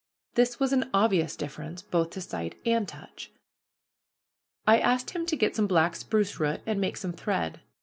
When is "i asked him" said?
4.65-5.27